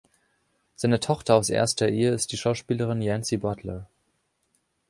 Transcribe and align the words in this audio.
Seine 0.75 0.99
Tocher 0.99 1.35
aus 1.35 1.51
erster 1.51 1.87
Ehe 1.87 2.09
ist 2.11 2.31
die 2.31 2.37
Schauspielerin 2.37 3.03
Yancy 3.03 3.37
Butler. 3.37 3.87